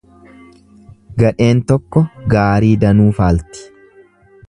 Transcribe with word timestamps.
Gadheen 1.23 1.63
tokko 1.73 2.05
gaarii 2.35 2.75
danuu 2.85 3.11
faalti. 3.23 3.67